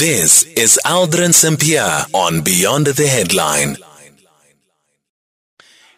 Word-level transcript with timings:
This 0.00 0.44
is 0.56 0.80
Aldrin 0.86 1.34
Sampear 1.34 2.06
on 2.14 2.40
Beyond 2.40 2.86
the 2.86 3.06
Headline. 3.06 3.76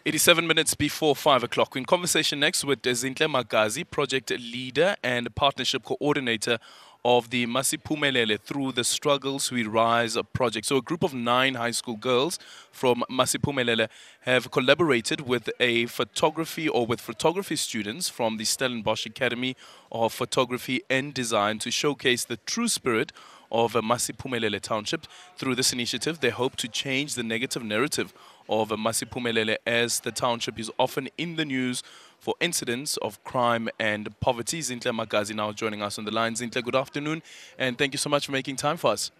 87 0.04 0.44
minutes 0.44 0.75
before 0.75 1.14
5 1.14 1.44
o'clock. 1.44 1.77
In 1.77 1.85
conversation 1.85 2.41
next 2.41 2.65
with 2.65 2.83
Zintle 2.83 3.30
Magazi, 3.30 3.88
project 3.88 4.30
leader 4.30 4.96
and 5.04 5.33
partnership 5.37 5.85
coordinator 5.85 6.59
of 7.04 7.30
the 7.30 7.46
Masiphumelele 7.46 8.39
Through 8.41 8.73
the 8.73 8.85
Struggles 8.85 9.51
We 9.51 9.64
Rise 9.64 10.16
project. 10.32 10.66
So, 10.66 10.77
a 10.77 10.82
group 10.82 11.03
of 11.03 11.12
nine 11.12 11.55
high 11.55 11.73
school 11.73 11.96
girls 11.96 12.39
from 12.71 13.03
Masiphumelele 13.11 13.89
have 14.21 14.50
collaborated 14.50 15.23
with 15.23 15.50
a 15.59 15.86
photography 15.86 16.68
or 16.68 16.86
with 16.86 17.00
photography 17.00 17.57
students 17.57 18.09
from 18.09 18.36
the 18.36 18.45
Stellenbosch 18.45 19.04
Academy 19.07 19.57
of 19.91 20.12
Photography 20.12 20.82
and 20.89 21.12
Design 21.12 21.59
to 21.61 21.71
showcase 21.71 22.25
the 22.25 22.36
true 22.39 22.68
spirit 22.68 23.12
of 23.50 23.73
Masiphumelele 23.75 24.61
Township. 24.61 25.07
Through 25.37 25.57
this 25.57 25.73
initiative, 25.73 26.21
they 26.21 26.31
hope 26.31 26.57
to 26.57 26.68
change 26.68 27.14
the 27.14 27.23
negative 27.23 27.62
narrative 27.64 28.14
of 28.48 28.71
Masiphumelele 28.71 29.57
as 29.67 30.00
the 30.00 30.12
township 30.12 30.59
is 30.59 30.71
often 30.79 31.09
in 31.18 31.37
the 31.37 31.45
news 31.45 31.82
for 32.22 32.34
incidents 32.41 32.97
of 32.98 33.22
crime 33.25 33.69
and 33.81 34.08
poverty. 34.20 34.61
Zintle 34.61 34.94
Magazi 34.94 35.34
now 35.34 35.50
joining 35.50 35.83
us 35.83 35.98
on 35.98 36.05
the 36.05 36.12
line. 36.12 36.34
Zintle, 36.34 36.62
good 36.62 36.77
afternoon, 36.77 37.20
and 37.58 37.77
thank 37.77 37.92
you 37.92 37.98
so 37.98 38.08
much 38.08 38.27
for 38.27 38.33
making 38.33 38.55
time 38.55 38.77
for 38.77 38.92
us. 38.92 39.11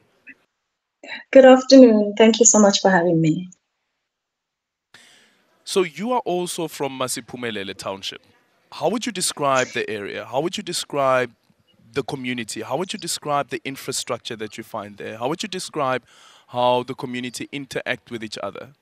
Good 1.33 1.45
afternoon. 1.45 2.15
Thank 2.17 2.39
you 2.39 2.47
so 2.47 2.61
much 2.61 2.81
for 2.81 2.91
having 2.93 3.21
me. 3.21 3.51
So 5.65 5.83
you 5.83 6.13
are 6.13 6.21
also 6.21 6.69
from 6.69 6.97
Masiphumelele 6.97 7.77
Township. 7.77 8.23
How 8.71 8.89
would 8.89 9.05
you 9.05 9.11
describe 9.11 9.67
the 9.69 9.89
area? 9.91 10.25
How 10.25 10.41
would 10.41 10.57
you 10.57 10.63
describe 10.63 11.33
the 11.93 12.05
community? 12.05 12.63
How 12.63 12.77
would 12.77 12.93
you 12.93 13.01
describe 13.01 13.49
the 13.49 13.61
infrastructure 13.65 14.37
that 14.37 14.57
you 14.57 14.63
find 14.63 14.97
there? 14.97 15.19
How 15.19 15.29
would 15.29 15.43
you 15.43 15.49
describe 15.49 16.05
how 16.47 16.85
the 16.85 16.95
community 16.95 17.49
interact 17.51 18.13
with 18.13 18.23
each 18.23 18.39
other? 18.41 18.75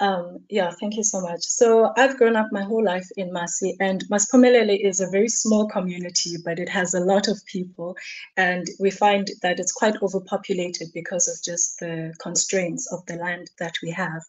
Um, 0.00 0.44
yeah, 0.48 0.70
thank 0.70 0.96
you 0.96 1.02
so 1.02 1.20
much. 1.20 1.42
So 1.42 1.92
I've 1.96 2.16
grown 2.16 2.36
up 2.36 2.48
my 2.52 2.62
whole 2.62 2.84
life 2.84 3.08
in 3.16 3.30
Masi, 3.30 3.74
and 3.80 4.04
Masiphumelele 4.08 4.78
is 4.80 5.00
a 5.00 5.10
very 5.10 5.28
small 5.28 5.68
community, 5.68 6.36
but 6.44 6.60
it 6.60 6.68
has 6.68 6.94
a 6.94 7.00
lot 7.00 7.26
of 7.26 7.44
people, 7.46 7.96
and 8.36 8.66
we 8.78 8.90
find 8.90 9.28
that 9.42 9.58
it's 9.58 9.72
quite 9.72 10.00
overpopulated 10.00 10.88
because 10.94 11.26
of 11.26 11.42
just 11.44 11.80
the 11.80 12.14
constraints 12.22 12.90
of 12.92 13.04
the 13.06 13.16
land 13.16 13.50
that 13.58 13.74
we 13.82 13.90
have. 13.90 14.22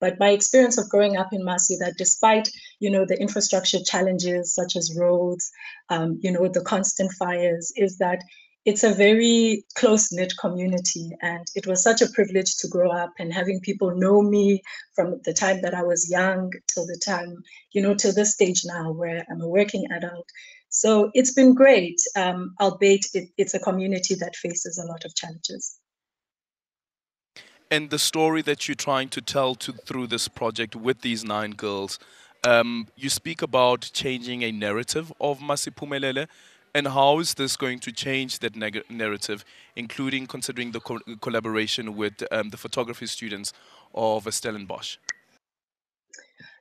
But 0.00 0.20
my 0.20 0.30
experience 0.30 0.78
of 0.78 0.88
growing 0.88 1.16
up 1.16 1.32
in 1.32 1.42
Masi, 1.42 1.76
that 1.80 1.96
despite 1.98 2.48
you 2.78 2.90
know 2.90 3.04
the 3.04 3.20
infrastructure 3.20 3.80
challenges 3.84 4.54
such 4.54 4.76
as 4.76 4.96
roads, 4.96 5.50
um, 5.88 6.20
you 6.22 6.30
know 6.30 6.46
the 6.46 6.62
constant 6.62 7.12
fires, 7.12 7.72
is 7.76 7.98
that 7.98 8.22
it's 8.66 8.82
a 8.82 8.92
very 8.92 9.64
close 9.76 10.12
knit 10.12 10.34
community 10.38 11.12
and 11.22 11.46
it 11.54 11.66
was 11.68 11.82
such 11.82 12.02
a 12.02 12.10
privilege 12.10 12.56
to 12.56 12.68
grow 12.68 12.90
up 12.90 13.12
and 13.18 13.32
having 13.32 13.60
people 13.60 13.96
know 13.96 14.20
me 14.20 14.60
from 14.94 15.20
the 15.24 15.32
time 15.32 15.62
that 15.62 15.72
i 15.72 15.82
was 15.82 16.10
young 16.10 16.52
till 16.66 16.84
the 16.84 17.00
time 17.06 17.36
you 17.72 17.80
know 17.80 17.94
till 17.94 18.12
this 18.12 18.32
stage 18.32 18.62
now 18.64 18.92
where 18.92 19.24
i'm 19.30 19.40
a 19.40 19.48
working 19.48 19.86
adult. 19.92 20.28
So 20.68 21.10
it's 21.14 21.32
been 21.32 21.54
great 21.54 21.98
um, 22.16 22.54
albeit 22.60 23.06
it, 23.14 23.30
it's 23.38 23.54
a 23.54 23.60
community 23.60 24.14
that 24.16 24.36
faces 24.36 24.76
a 24.78 24.86
lot 24.86 25.04
of 25.06 25.14
challenges. 25.14 25.78
And 27.70 27.88
the 27.88 27.98
story 27.98 28.42
that 28.42 28.68
you're 28.68 28.74
trying 28.74 29.08
to 29.10 29.20
tell 29.20 29.54
to, 29.56 29.72
through 29.72 30.08
this 30.08 30.28
project 30.28 30.76
with 30.76 31.00
these 31.00 31.24
nine 31.24 31.52
girls 31.52 31.98
um, 32.46 32.86
you 32.96 33.08
speak 33.10 33.42
about 33.42 33.90
changing 33.92 34.42
a 34.42 34.52
narrative 34.52 35.12
of 35.20 35.40
Masiphumelele 35.40 36.28
and 36.76 36.88
how 36.88 37.18
is 37.20 37.32
this 37.34 37.56
going 37.56 37.78
to 37.78 37.90
change 37.90 38.40
that 38.40 38.54
narrative, 38.90 39.44
including 39.76 40.26
considering 40.26 40.72
the 40.72 40.80
co 40.80 40.98
collaboration 41.22 41.96
with 41.96 42.22
um, 42.30 42.50
the 42.50 42.58
photography 42.58 43.06
students 43.06 43.54
of 43.94 44.24
Stellenbosch? 44.24 44.98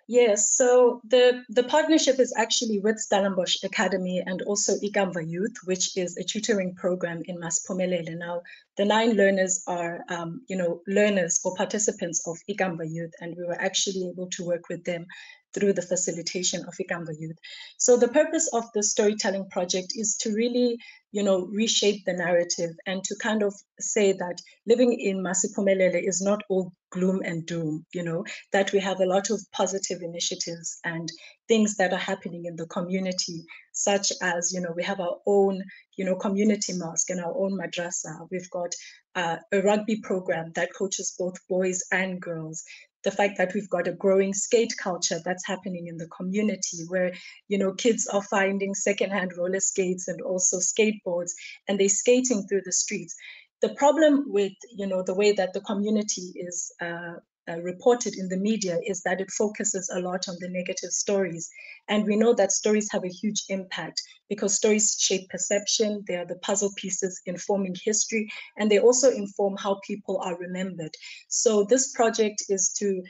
Yes, 0.08 0.52
so 0.52 1.02
the, 1.04 1.43
the 1.49 1.64
partnership 1.64 2.20
is 2.20 2.31
actually 2.37 2.80
with 2.80 2.98
Stellenbosch 2.98 3.64
Academy 3.64 4.23
and 4.25 4.42
also 4.43 4.73
Ikamva 4.75 5.27
Youth, 5.27 5.55
which 5.65 5.98
is 5.98 6.15
a 6.17 6.23
tutoring 6.23 6.75
program 6.75 7.23
in 7.25 7.37
Masiphumelele. 7.37 8.15
Now, 8.17 8.43
the 8.77 8.86
nine 8.86 9.17
learners 9.17 9.64
are, 9.67 10.02
um, 10.09 10.42
you 10.48 10.58
know, 10.58 10.81
learners 10.87 11.39
or 11.43 11.55
participants 11.55 12.25
of 12.27 12.37
Ikamva 12.48 12.86
Youth, 12.87 13.14
and 13.20 13.36
we 13.36 13.45
were 13.45 13.59
actually 13.59 14.08
able 14.09 14.27
to 14.27 14.45
work 14.45 14.70
with 14.70 14.86
them 14.86 15.08
through 15.55 15.73
the 15.73 15.82
facilitation 15.82 16.66
of 16.67 16.76
Ikamva 16.76 17.14
Youth. 17.17 17.38
So 17.77 17.98
the 17.98 18.10
purpose 18.10 18.49
of 18.54 18.66
the 18.73 18.83
storytelling 18.83 19.49
project 19.49 19.93
is 19.95 20.17
to 20.17 20.33
really, 20.33 20.77
you 21.11 21.23
know, 21.23 21.45
reshape 21.45 22.04
the 22.05 22.14
narrative 22.14 22.71
and 22.86 23.04
to 23.05 23.16
kind 23.21 23.42
of 23.42 23.55
say 23.80 24.11
that 24.11 24.42
living 24.67 24.99
in 24.99 25.23
Masiphumelele 25.23 26.05
is 26.05 26.21
not 26.21 26.43
all 26.49 26.73
gloom 26.92 27.21
and 27.23 27.45
doom, 27.45 27.86
you 27.93 28.04
know, 28.04 28.26
that 28.52 28.71
we 28.73 28.80
have 28.80 28.99
a 28.99 29.05
lot 29.05 29.30
of 29.30 29.42
positive 29.54 30.02
initiatives 30.02 30.80
and 30.83 31.10
things 31.48 31.77
that 31.77 31.93
are 31.93 32.05
happening 32.11 32.45
in 32.45 32.55
the 32.55 32.67
community, 32.67 33.45
such 33.72 34.11
as, 34.22 34.52
you 34.54 34.61
know, 34.61 34.73
we 34.76 34.83
have 34.83 34.99
our 34.99 35.17
own, 35.26 35.61
you 35.98 36.05
know, 36.05 36.16
community 36.16 36.73
mosque 36.73 37.10
and 37.10 37.20
our 37.20 37.36
own 37.37 37.58
madrasa. 37.58 38.27
We've 38.32 38.49
got 38.49 38.73
uh, 39.16 39.37
a 39.52 39.61
rugby 39.61 40.02
program 40.02 40.52
that 40.55 40.73
coaches 40.77 41.16
both 41.17 41.36
boys 41.48 41.82
and 41.92 42.22
girls 42.22 42.64
the 43.05 43.11
fact 43.11 43.38
that 43.38 43.54
we've 43.54 43.70
got 43.70 43.88
a 43.88 43.93
growing 43.93 44.33
skate 44.33 44.73
culture 44.82 45.20
that's 45.23 45.45
happening 45.45 45.88
in 45.88 45.98
the 45.98 46.08
community 46.08 46.80
where 46.89 47.14
you 47.48 47.58
know 47.58 47.71
kids 47.73 48.08
are 48.08 48.23
finding 48.23 48.73
secondhand 48.73 49.32
roller 49.38 49.60
skates 49.60 50.08
and 50.08 50.21
also 50.21 50.58
skateboards 50.58 51.32
and 51.67 51.80
they're 51.80 51.88
skating 51.88 52.45
through 52.48 52.64
the 52.66 52.73
streets. 52.73 53.16
The 53.61 53.73
problem 53.76 54.26
with 54.27 54.54
you 54.76 54.88
know 54.88 55.04
the 55.04 55.14
way 55.16 55.32
that 55.33 55.54
the 55.54 55.61
community 55.61 56.33
is 56.36 56.73
uh, 56.82 57.16
uh, 57.50 57.61
reported 57.61 58.16
in 58.16 58.28
the 58.28 58.38
media 58.38 58.80
is 58.86 59.02
that 59.02 59.22
it 59.22 59.32
focuses 59.32 59.89
a 59.94 60.00
lot 60.00 60.28
on 60.28 60.36
the 60.39 60.50
negative 60.50 60.92
stories. 60.92 61.50
And 61.88 62.06
we 62.06 62.16
know 62.16 62.33
that 62.33 62.52
stories 62.52 62.89
have 62.92 63.04
a 63.04 63.10
huge 63.10 63.44
impact 63.50 64.02
because 64.30 64.56
stories 64.56 64.98
shape 65.00 65.30
perception, 65.30 66.04
they 66.08 66.16
are 66.16 66.26
the 66.26 66.39
puzzle 66.39 66.72
pieces 66.76 67.22
informing 67.26 67.76
history, 67.84 68.30
and 68.58 68.70
they 68.70 68.80
also 68.80 69.11
inform 69.11 69.55
how 69.58 69.80
people 69.86 70.20
are 70.23 70.38
remembered. 70.38 70.95
So 71.28 71.64
this 71.64 71.92
project 71.94 72.44
is 72.50 72.73
to 72.80 73.04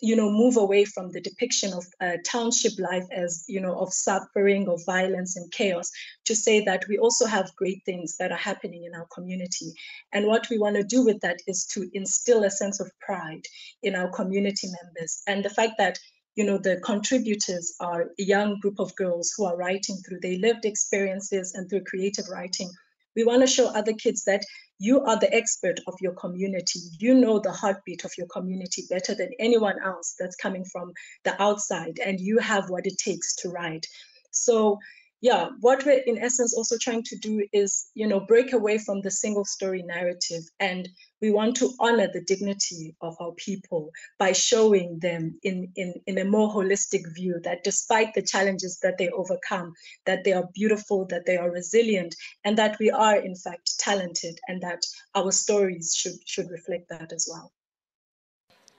you 0.00 0.16
know 0.16 0.30
move 0.30 0.56
away 0.56 0.84
from 0.84 1.10
the 1.10 1.20
depiction 1.20 1.72
of 1.72 1.84
uh, 2.00 2.16
township 2.24 2.72
life 2.78 3.04
as 3.12 3.44
you 3.48 3.60
know 3.60 3.78
of 3.78 3.92
suffering 3.92 4.66
of 4.68 4.84
violence 4.86 5.36
and 5.36 5.50
chaos 5.52 5.90
to 6.24 6.34
say 6.34 6.64
that 6.64 6.84
we 6.88 6.98
also 6.98 7.26
have 7.26 7.54
great 7.56 7.82
things 7.84 8.16
that 8.18 8.32
are 8.32 8.38
happening 8.38 8.84
in 8.84 8.94
our 8.94 9.06
community. 9.14 9.72
And 10.12 10.26
what 10.26 10.48
we 10.50 10.58
want 10.58 10.76
to 10.76 10.84
do 10.84 11.04
with 11.04 11.20
that 11.20 11.38
is 11.46 11.66
to 11.74 11.88
instill 11.92 12.44
a 12.44 12.50
sense 12.50 12.80
of 12.80 12.90
pride 13.00 13.44
in 13.82 13.94
our 13.94 14.08
community 14.08 14.68
members. 14.82 15.22
And 15.26 15.44
the 15.44 15.50
fact 15.50 15.74
that 15.78 15.98
you 16.34 16.44
know 16.44 16.58
the 16.58 16.80
contributors 16.84 17.74
are 17.78 18.02
a 18.02 18.22
young 18.22 18.58
group 18.60 18.80
of 18.80 18.96
girls 18.96 19.34
who 19.36 19.44
are 19.44 19.56
writing 19.56 19.96
through 19.96 20.20
their 20.20 20.38
lived 20.38 20.64
experiences 20.64 21.54
and 21.54 21.68
through 21.68 21.84
creative 21.84 22.28
writing 22.28 22.70
we 23.16 23.24
want 23.24 23.42
to 23.42 23.46
show 23.46 23.68
other 23.68 23.92
kids 23.92 24.24
that 24.24 24.44
you 24.78 25.00
are 25.02 25.18
the 25.18 25.32
expert 25.32 25.80
of 25.86 25.94
your 26.00 26.12
community. 26.12 26.80
You 26.98 27.14
know 27.14 27.38
the 27.38 27.52
heartbeat 27.52 28.04
of 28.04 28.12
your 28.18 28.26
community 28.26 28.84
better 28.90 29.14
than 29.14 29.30
anyone 29.38 29.76
else 29.84 30.14
that's 30.18 30.36
coming 30.36 30.64
from 30.64 30.92
the 31.24 31.40
outside, 31.40 32.00
and 32.04 32.20
you 32.20 32.38
have 32.38 32.70
what 32.70 32.86
it 32.86 32.98
takes 32.98 33.34
to 33.36 33.50
write. 33.50 33.86
So 34.30 34.78
yeah, 35.24 35.48
what 35.60 35.86
we're 35.86 36.02
in 36.04 36.18
essence 36.18 36.52
also 36.52 36.76
trying 36.76 37.02
to 37.04 37.16
do 37.16 37.46
is, 37.50 37.86
you 37.94 38.06
know, 38.06 38.20
break 38.20 38.52
away 38.52 38.76
from 38.76 39.00
the 39.00 39.10
single 39.10 39.46
story 39.46 39.82
narrative. 39.82 40.42
And 40.60 40.86
we 41.22 41.30
want 41.30 41.56
to 41.56 41.72
honor 41.80 42.08
the 42.12 42.20
dignity 42.20 42.94
of 43.00 43.16
our 43.18 43.32
people 43.38 43.90
by 44.18 44.32
showing 44.32 44.98
them 44.98 45.38
in, 45.42 45.72
in, 45.76 45.94
in 46.06 46.18
a 46.18 46.26
more 46.26 46.52
holistic 46.52 47.04
view 47.14 47.40
that 47.42 47.64
despite 47.64 48.12
the 48.12 48.20
challenges 48.20 48.78
that 48.82 48.98
they 48.98 49.08
overcome, 49.08 49.72
that 50.04 50.24
they 50.24 50.34
are 50.34 50.50
beautiful, 50.52 51.06
that 51.06 51.24
they 51.24 51.38
are 51.38 51.50
resilient, 51.50 52.14
and 52.44 52.58
that 52.58 52.76
we 52.78 52.90
are 52.90 53.16
in 53.16 53.34
fact 53.34 53.78
talented, 53.78 54.38
and 54.48 54.60
that 54.60 54.82
our 55.14 55.32
stories 55.32 55.94
should 55.96 56.16
should 56.26 56.50
reflect 56.50 56.90
that 56.90 57.14
as 57.14 57.26
well. 57.32 57.50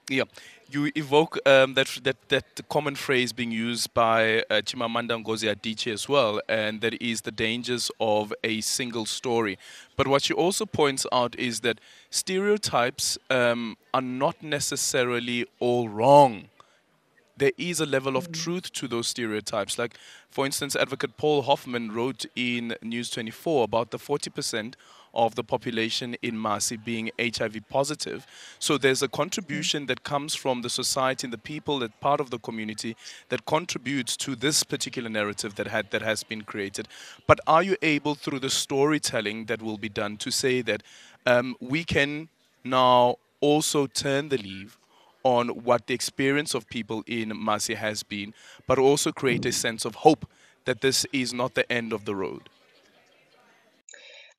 Yeah, 0.08 0.22
you 0.70 0.92
evoke 0.94 1.38
um, 1.46 1.74
that, 1.74 1.98
that 2.04 2.28
that 2.28 2.68
common 2.68 2.94
phrase 2.94 3.32
being 3.32 3.50
used 3.50 3.92
by 3.92 4.40
uh, 4.42 4.62
Chimamanda 4.62 5.20
Ngozi 5.22 5.52
Adichie 5.52 5.92
as 5.92 6.08
well, 6.08 6.40
and 6.48 6.80
that 6.80 7.02
is 7.02 7.22
the 7.22 7.32
dangers 7.32 7.90
of 7.98 8.32
a 8.44 8.60
single 8.60 9.04
story. 9.04 9.58
But 9.96 10.06
what 10.06 10.22
she 10.22 10.32
also 10.32 10.64
points 10.64 11.06
out 11.10 11.36
is 11.38 11.60
that 11.60 11.80
stereotypes 12.10 13.18
um, 13.30 13.76
are 13.92 14.00
not 14.00 14.42
necessarily 14.42 15.46
all 15.58 15.88
wrong. 15.88 16.50
there 17.36 17.52
is 17.58 17.80
a 17.80 17.86
level 17.86 18.16
of 18.16 18.32
truth 18.32 18.72
to 18.72 18.88
those 18.88 19.08
stereotypes. 19.08 19.78
Like, 19.78 19.96
for 20.30 20.46
instance, 20.46 20.74
Advocate 20.74 21.16
Paul 21.16 21.42
Hoffman 21.42 21.92
wrote 21.92 22.24
in 22.34 22.74
News 22.82 23.10
24 23.10 23.64
about 23.64 23.90
the 23.90 23.98
40% 23.98 24.74
of 25.16 25.34
the 25.34 25.42
population 25.42 26.14
in 26.22 26.36
Masi 26.36 26.76
being 26.82 27.10
HIV 27.18 27.62
positive. 27.68 28.26
So 28.58 28.78
there's 28.78 29.02
a 29.02 29.08
contribution 29.08 29.86
that 29.86 30.04
comes 30.04 30.34
from 30.34 30.62
the 30.62 30.70
society 30.70 31.26
and 31.26 31.32
the 31.32 31.38
people 31.38 31.80
that 31.80 31.98
part 32.00 32.20
of 32.20 32.30
the 32.30 32.38
community 32.38 32.96
that 33.30 33.46
contributes 33.46 34.16
to 34.18 34.36
this 34.36 34.62
particular 34.62 35.08
narrative 35.08 35.56
that 35.56 35.66
had 35.66 35.90
that 35.90 36.02
has 36.02 36.22
been 36.22 36.42
created. 36.42 36.86
But 37.26 37.40
are 37.46 37.62
you 37.62 37.76
able 37.82 38.14
through 38.14 38.40
the 38.40 38.50
storytelling 38.50 39.46
that 39.46 39.62
will 39.62 39.78
be 39.78 39.88
done 39.88 40.18
to 40.18 40.30
say 40.30 40.62
that 40.62 40.82
um, 41.24 41.56
we 41.60 41.82
can 41.82 42.28
now 42.62 43.16
also 43.40 43.86
turn 43.86 44.28
the 44.28 44.38
leaf 44.38 44.78
on 45.22 45.48
what 45.48 45.86
the 45.86 45.94
experience 45.94 46.54
of 46.54 46.68
people 46.68 47.02
in 47.06 47.30
Masi 47.30 47.74
has 47.74 48.02
been, 48.04 48.32
but 48.66 48.78
also 48.78 49.10
create 49.10 49.44
a 49.44 49.52
sense 49.52 49.84
of 49.84 49.96
hope 49.96 50.28
that 50.66 50.82
this 50.82 51.06
is 51.12 51.32
not 51.32 51.54
the 51.54 51.70
end 51.72 51.92
of 51.92 52.04
the 52.04 52.14
road. 52.14 52.48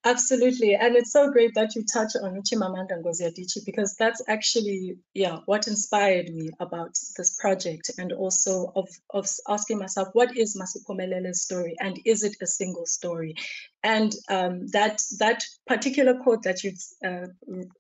Absolutely. 0.06 0.74
And 0.74 0.96
it's 0.96 1.12
so 1.12 1.32
great 1.32 1.56
that 1.56 1.76
you 1.76 1.84
touch 1.84 2.16
on 2.16 2.42
Chimamanda 2.42 3.02
Ngozi 3.04 3.24
Adichie 3.30 3.66
because 3.66 3.96
that's 4.00 4.22
actually, 4.28 5.00
yeah, 5.14 5.40
what 5.46 5.68
inspired 5.68 6.30
me 6.30 6.52
about 6.62 6.98
this 7.18 7.36
project 7.38 7.92
and 7.98 8.14
also 8.14 8.72
of, 8.74 8.88
of 9.10 9.28
asking 9.50 9.80
myself, 9.80 10.08
what 10.14 10.38
is 10.38 10.56
Masiphumelele's 10.56 11.42
story 11.42 11.76
and 11.80 12.00
is 12.06 12.24
it 12.24 12.38
a 12.42 12.48
single 12.48 12.86
story? 12.86 13.36
And 13.84 14.14
um, 14.30 14.68
that 14.68 15.02
that 15.20 15.44
particular 15.66 16.14
quote 16.24 16.44
that 16.44 16.64
you've 16.64 16.82
uh, 17.06 17.28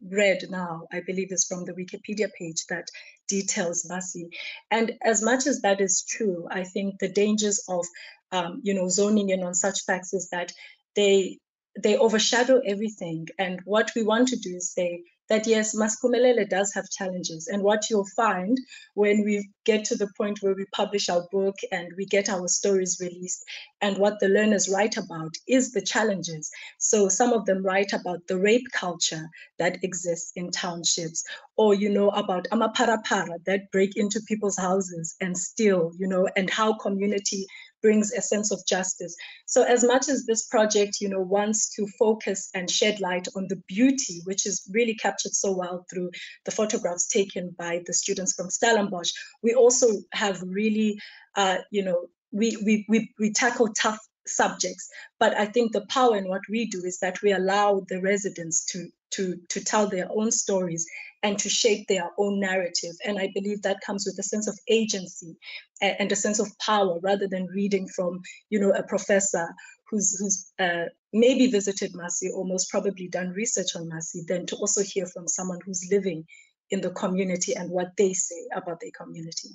read 0.01 0.47
now, 0.49 0.83
I 0.91 1.01
believe, 1.05 1.31
is 1.31 1.45
from 1.45 1.63
the 1.63 1.73
Wikipedia 1.73 2.29
page 2.37 2.65
that 2.69 2.89
details 3.29 3.87
Masi. 3.89 4.29
And 4.69 4.91
as 5.01 5.21
much 5.21 5.47
as 5.47 5.61
that 5.61 5.79
is 5.79 6.03
true, 6.03 6.47
I 6.51 6.63
think 6.65 6.99
the 6.99 7.09
dangers 7.09 7.63
of 7.69 7.85
um, 8.33 8.59
you 8.63 8.73
know 8.73 8.89
zoning 8.89 9.29
in 9.29 9.43
on 9.43 9.53
such 9.53 9.85
facts 9.85 10.13
is 10.13 10.29
that 10.31 10.51
they 10.95 11.39
they 11.83 11.97
overshadow 11.97 12.61
everything. 12.65 13.27
And 13.37 13.59
what 13.65 13.91
we 13.95 14.03
want 14.03 14.27
to 14.29 14.35
do 14.37 14.55
is 14.55 14.71
say 14.73 15.03
that 15.29 15.45
yes, 15.45 15.75
Masiphumelele 15.75 16.47
does 16.49 16.73
have 16.73 16.89
challenges. 16.89 17.47
And 17.47 17.61
what 17.61 17.89
you'll 17.89 18.07
find 18.15 18.57
when 18.93 19.25
we 19.25 19.49
get 19.65 19.83
to 19.85 19.95
the 19.95 20.09
point 20.17 20.39
where 20.41 20.55
we 20.55 20.65
publish 20.73 21.09
our 21.09 21.27
book 21.33 21.55
and 21.69 21.91
we 21.97 22.05
get 22.05 22.29
our 22.29 22.47
stories 22.47 22.97
released, 23.01 23.43
and 23.81 23.97
what 23.97 24.19
the 24.21 24.29
learners 24.29 24.69
write 24.69 24.95
about 24.95 25.33
is 25.45 25.73
the 25.73 25.81
challenges. 25.81 26.49
So 26.77 27.09
some 27.09 27.33
of 27.33 27.45
them 27.45 27.61
write 27.61 27.91
about 27.91 28.25
the 28.27 28.37
rape 28.37 28.67
culture 28.71 29.27
that 29.59 29.83
exists 29.83 30.31
in 30.37 30.49
townships, 30.49 31.25
or 31.57 31.73
you 31.73 31.89
know 31.89 32.09
about 32.11 32.47
amaparapara 32.53 33.43
that 33.45 33.69
break 33.73 33.97
into 33.97 34.21
people's 34.29 34.57
houses 34.57 35.15
and 35.19 35.37
steal, 35.37 35.91
you 35.99 36.07
know, 36.07 36.29
and 36.37 36.49
how 36.49 36.77
community 36.77 37.45
brings 37.81 38.11
a 38.11 38.21
sense 38.21 38.51
of 38.51 38.65
justice. 38.67 39.15
So 39.45 39.63
as 39.63 39.83
much 39.83 40.09
as 40.09 40.25
this 40.25 40.47
project, 40.47 40.97
you 41.01 41.09
know, 41.09 41.21
wants 41.21 41.73
to 41.75 41.87
focus 41.99 42.49
and 42.53 42.69
shed 42.69 42.99
light 42.99 43.27
on 43.35 43.47
the 43.47 43.61
beauty, 43.67 44.21
which 44.25 44.45
is 44.45 44.69
really 44.73 44.95
captured 44.95 45.33
so 45.33 45.51
well 45.51 45.85
through 45.89 46.11
the 46.45 46.51
photographs 46.51 47.07
taken 47.07 47.55
by 47.57 47.81
the 47.85 47.93
students 47.93 48.33
from 48.33 48.49
Stellenbosch, 48.49 49.11
we 49.43 49.53
also 49.53 49.87
have 50.13 50.41
really, 50.41 50.99
uh, 51.35 51.57
you 51.71 51.83
know, 51.83 52.07
we, 52.31 52.57
we, 52.65 52.85
we, 52.89 53.13
we 53.19 53.31
tackle 53.31 53.69
tough 53.73 53.99
subjects. 54.25 54.89
But 55.19 55.35
I 55.35 55.45
think 55.45 55.71
the 55.71 55.85
power 55.89 56.17
in 56.17 56.27
what 56.27 56.41
we 56.49 56.67
do 56.67 56.83
is 56.83 56.99
that 56.99 57.21
we 57.21 57.31
allow 57.31 57.85
the 57.87 58.01
residents 58.01 58.65
to 58.71 58.89
to 59.11 59.37
to 59.49 59.63
tell 59.63 59.87
their 59.87 60.07
own 60.11 60.31
stories 60.31 60.85
and 61.23 61.39
to 61.39 61.49
shape 61.49 61.87
their 61.87 62.09
own 62.17 62.39
narrative. 62.39 62.95
And 63.05 63.17
I 63.17 63.31
believe 63.33 63.61
that 63.61 63.81
comes 63.85 64.05
with 64.05 64.17
a 64.19 64.23
sense 64.23 64.47
of 64.47 64.57
agency 64.67 65.35
and 65.81 66.11
a 66.11 66.15
sense 66.15 66.39
of 66.39 66.57
power 66.59 66.99
rather 67.01 67.27
than 67.27 67.47
reading 67.47 67.87
from, 67.87 68.21
you 68.49 68.59
know, 68.59 68.71
a 68.71 68.83
professor 68.83 69.47
who's 69.89 70.17
who's 70.19 70.51
uh, 70.59 70.85
maybe 71.13 71.47
visited 71.47 71.93
Masi 71.93 72.29
or 72.33 72.45
most 72.45 72.69
probably 72.69 73.07
done 73.07 73.29
research 73.29 73.75
on 73.75 73.89
Masi, 73.89 74.25
then 74.27 74.45
to 74.47 74.55
also 74.57 74.83
hear 74.83 75.05
from 75.05 75.27
someone 75.27 75.59
who's 75.65 75.87
living 75.91 76.25
in 76.69 76.81
the 76.81 76.91
community 76.91 77.55
and 77.55 77.69
what 77.69 77.95
they 77.97 78.13
say 78.13 78.47
about 78.53 78.79
their 78.81 78.91
community. 78.91 79.49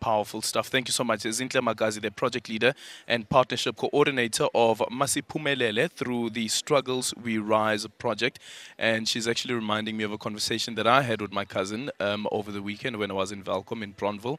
Powerful 0.00 0.40
stuff. 0.40 0.68
Thank 0.68 0.88
you 0.88 0.92
so 0.92 1.04
much. 1.04 1.20
Zintle 1.20 1.62
Magazi, 1.62 2.00
the 2.00 2.10
project 2.10 2.48
leader 2.48 2.72
and 3.06 3.28
partnership 3.28 3.76
coordinator 3.76 4.46
of 4.54 4.78
Masiphumelele 4.90 5.90
through 5.90 6.30
the 6.30 6.48
Struggles 6.48 7.12
We 7.22 7.36
Rise 7.36 7.86
project. 7.98 8.38
And 8.78 9.06
she's 9.06 9.28
actually 9.28 9.52
reminding 9.52 9.98
me 9.98 10.04
of 10.04 10.12
a 10.12 10.16
conversation 10.16 10.74
that 10.76 10.86
I 10.86 11.02
had 11.02 11.20
with 11.20 11.32
my 11.32 11.44
cousin 11.44 11.90
um, 12.00 12.26
over 12.32 12.50
the 12.50 12.62
weekend 12.62 12.96
when 12.96 13.10
I 13.10 13.14
was 13.14 13.30
in 13.30 13.44
Welkom 13.44 13.82
in 13.82 13.92
Bronville. 13.92 14.38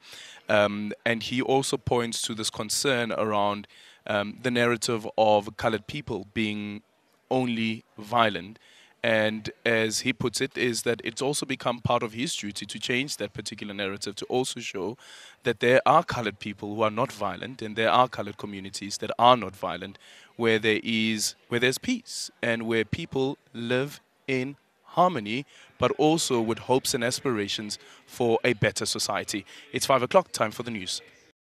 Um, 0.49 0.93
and 1.05 1.21
he 1.21 1.43
also 1.43 1.77
points 1.77 2.23
to 2.23 2.33
this 2.33 2.49
concern 2.49 3.11
around 3.11 3.67
um, 4.07 4.39
the 4.41 4.49
narrative 4.49 5.07
of 5.15 5.55
colored 5.57 5.85
people 5.85 6.25
being 6.33 6.81
only 7.29 7.83
violent 7.99 8.57
and 9.03 9.49
as 9.65 10.01
he 10.01 10.13
puts 10.13 10.41
it, 10.41 10.57
is 10.57 10.83
that 10.83 11.01
it's 11.03 11.21
also 11.21 11.45
become 11.45 11.79
part 11.79 12.03
of 12.03 12.13
his 12.13 12.35
duty 12.35 12.65
to 12.65 12.79
change 12.79 13.17
that 13.17 13.33
particular 13.33 13.73
narrative 13.73 14.15
to 14.17 14.25
also 14.25 14.59
show 14.59 14.97
that 15.43 15.59
there 15.59 15.81
are 15.85 16.03
colored 16.03 16.39
people 16.39 16.75
who 16.75 16.81
are 16.83 16.91
not 16.91 17.11
violent 17.11 17.61
and 17.61 17.75
there 17.75 17.89
are 17.89 18.07
colored 18.07 18.37
communities 18.37 18.97
that 18.99 19.11
are 19.17 19.35
not 19.35 19.55
violent 19.55 19.97
where 20.35 20.59
there 20.59 20.79
is 20.83 21.35
where 21.49 21.59
there's 21.59 21.77
peace 21.77 22.29
and 22.41 22.67
where 22.67 22.85
people 22.85 23.37
live 23.53 24.01
in 24.27 24.55
harmony 24.83 25.45
but 25.79 25.91
also 25.97 26.39
with 26.39 26.59
hopes 26.59 26.93
and 26.93 27.03
aspirations 27.03 27.79
for 28.05 28.39
a 28.43 28.53
better 28.53 28.85
society. 28.85 29.45
It's 29.73 29.85
five 29.85 30.03
o'clock, 30.03 30.31
time 30.31 30.51
for 30.51 30.63
the 30.63 30.71
news. 30.71 31.01